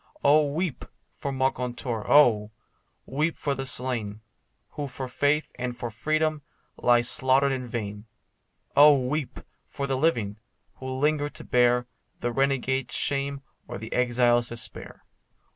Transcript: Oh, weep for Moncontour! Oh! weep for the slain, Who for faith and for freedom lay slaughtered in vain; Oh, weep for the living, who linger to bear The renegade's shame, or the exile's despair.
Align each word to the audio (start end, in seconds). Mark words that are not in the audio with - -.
Oh, 0.23 0.51
weep 0.51 0.83
for 1.15 1.31
Moncontour! 1.31 2.05
Oh! 2.07 2.49
weep 3.05 3.37
for 3.37 3.53
the 3.53 3.67
slain, 3.67 4.21
Who 4.71 4.87
for 4.87 5.07
faith 5.07 5.51
and 5.59 5.77
for 5.77 5.91
freedom 5.91 6.41
lay 6.77 7.03
slaughtered 7.03 7.51
in 7.51 7.67
vain; 7.67 8.07
Oh, 8.75 8.97
weep 8.99 9.41
for 9.67 9.85
the 9.85 9.97
living, 9.97 10.39
who 10.77 10.89
linger 10.89 11.29
to 11.29 11.43
bear 11.43 11.85
The 12.19 12.31
renegade's 12.31 12.95
shame, 12.95 13.41
or 13.67 13.77
the 13.77 13.93
exile's 13.93 14.49
despair. 14.49 15.05